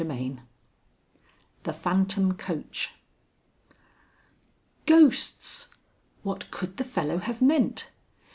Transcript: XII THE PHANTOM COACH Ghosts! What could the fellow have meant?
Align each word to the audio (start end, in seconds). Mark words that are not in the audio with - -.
XII 0.03 0.37
THE 1.61 1.73
PHANTOM 1.73 2.33
COACH 2.35 2.89
Ghosts! 4.87 5.67
What 6.23 6.49
could 6.49 6.77
the 6.77 6.83
fellow 6.83 7.19
have 7.19 7.39
meant? 7.39 7.91